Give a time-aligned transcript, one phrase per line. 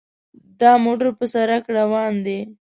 [0.59, 2.39] دا موټر په سړک روان دی.